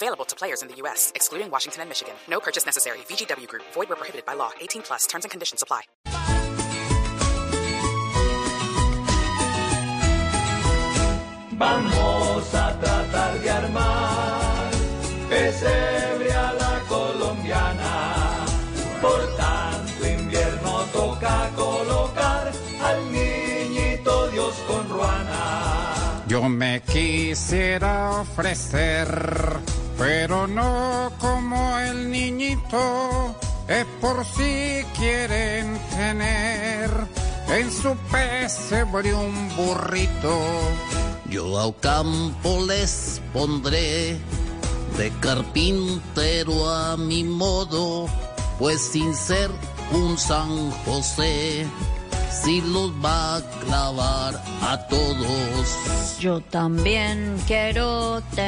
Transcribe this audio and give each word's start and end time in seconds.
Available 0.00 0.26
to 0.26 0.36
players 0.36 0.62
in 0.62 0.68
the 0.68 0.76
U.S., 0.82 1.10
excluding 1.16 1.50
Washington 1.50 1.80
and 1.82 1.90
Michigan. 1.90 2.14
No 2.28 2.38
purchase 2.38 2.64
necessary. 2.64 2.98
VGW 3.10 3.48
Group. 3.48 3.64
Void 3.74 3.88
where 3.88 3.96
prohibited 3.96 4.24
by 4.24 4.34
law. 4.34 4.52
18 4.60 4.82
plus. 4.82 5.06
Terms 5.08 5.24
and 5.24 5.30
conditions 5.32 5.60
apply. 5.60 5.82
Vamos 11.50 12.54
a 12.54 12.78
tratar 12.78 13.40
de 13.40 13.50
armar 13.50 14.70
pesebre 15.28 16.32
a 16.32 16.52
la 16.52 16.80
colombiana. 16.88 18.46
Por 19.00 19.20
tanto 19.36 20.06
invierno 20.06 20.84
toca 20.92 21.50
colocar 21.56 22.52
al 22.80 23.12
niñito 23.12 24.28
Dios 24.28 24.54
con 24.68 24.88
ruana. 24.88 26.24
Yo 26.28 26.48
me 26.48 26.82
quisiera 26.82 28.20
ofrecer, 28.20 29.08
pero 29.98 30.46
no 30.46 31.12
como 31.18 31.78
el 31.80 32.10
niñito, 32.10 33.34
es 33.66 33.84
por 34.00 34.24
si 34.24 34.84
quieren 34.96 35.78
tener 35.90 36.90
en 37.48 37.72
su 37.72 37.96
pesebre 38.10 39.12
un 39.12 39.56
burrito. 39.56 40.38
Yo 41.28 41.60
al 41.60 41.74
campo 41.80 42.64
les 42.66 43.20
pondré 43.32 44.16
de 44.96 45.12
carpintero 45.20 46.70
a 46.70 46.96
mi 46.96 47.24
modo, 47.24 48.06
pues 48.58 48.80
sin 48.80 49.14
ser 49.14 49.50
un 49.92 50.16
San 50.16 50.70
José, 50.84 51.66
si 52.30 52.60
los 52.60 52.92
va 53.04 53.36
a 53.36 53.40
clavar 53.64 54.42
a 54.62 54.78
todos. 54.88 56.18
Yo 56.18 56.40
también 56.40 57.36
quiero 57.46 58.22
tener 58.34 58.47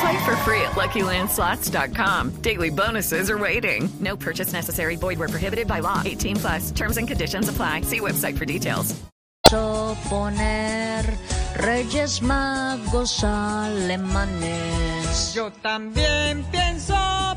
Play 0.00 0.24
for 0.24 0.36
free 0.44 0.60
at 0.60 0.72
LuckyLandSlots.com. 0.76 2.30
Daily 2.42 2.70
bonuses 2.70 3.30
are 3.30 3.38
waiting. 3.38 3.88
No 4.00 4.16
purchase 4.16 4.52
necessary. 4.52 4.96
Void 4.96 5.18
where 5.18 5.28
prohibited 5.28 5.66
by 5.66 5.80
law. 5.80 6.02
18 6.04 6.36
plus. 6.36 6.70
Terms 6.70 6.98
and 6.98 7.08
conditions 7.08 7.48
apply. 7.48 7.80
See 7.82 7.98
website 8.00 8.38
for 8.38 8.44
details. 8.44 8.94
poner 10.08 11.04
Reyes 11.56 12.20
Magos 12.20 13.24
alemanes. 13.24 15.34
Yo 15.34 15.50
también 15.62 16.44
pienso 16.52 16.94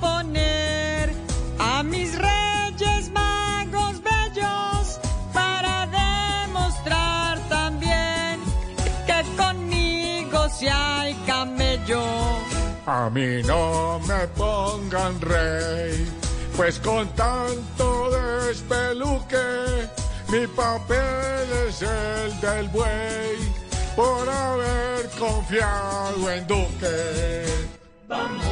poner 0.00 1.10
a 1.58 1.82
mis 1.82 2.18
Reyes 2.18 2.31
si 10.62 10.68
hay 10.68 11.14
camello. 11.26 12.04
A 12.86 13.10
mí 13.10 13.42
no 13.44 13.98
me 14.06 14.26
pongan 14.28 15.20
rey, 15.20 16.06
pues 16.56 16.78
con 16.78 17.08
tanto 17.16 18.10
despeluque, 18.10 19.48
mi 20.28 20.46
papel 20.46 21.46
es 21.66 21.82
el 21.82 22.40
del 22.40 22.68
buey, 22.68 23.38
por 23.96 24.28
haber 24.28 25.08
confiado 25.18 26.30
en 26.30 26.46
Duque. 26.46 27.44
Vamos 28.06 28.51